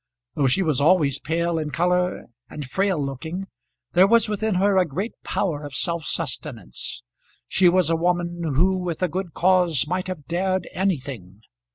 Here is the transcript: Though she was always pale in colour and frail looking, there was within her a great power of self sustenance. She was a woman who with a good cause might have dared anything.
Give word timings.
Though 0.33 0.47
she 0.47 0.63
was 0.63 0.81
always 0.81 1.19
pale 1.19 1.59
in 1.59 1.69
colour 1.69 2.25
and 2.49 2.65
frail 2.67 2.97
looking, 2.97 3.45
there 3.91 4.07
was 4.07 4.27
within 4.27 4.55
her 4.55 4.77
a 4.79 4.85
great 4.87 5.13
power 5.23 5.61
of 5.63 5.75
self 5.75 6.05
sustenance. 6.05 7.03
She 7.47 7.69
was 7.69 7.91
a 7.91 7.95
woman 7.95 8.41
who 8.55 8.79
with 8.79 9.03
a 9.03 9.07
good 9.07 9.35
cause 9.35 9.85
might 9.85 10.07
have 10.07 10.25
dared 10.25 10.67
anything. 10.73 11.41